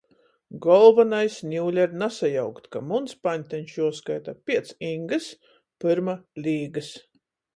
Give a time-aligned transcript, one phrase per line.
[0.65, 5.31] Golvonais niule ir nasajaukt, ka muns paņteņš juoskaita piec Ingys,
[5.85, 6.93] pyrma Līgys.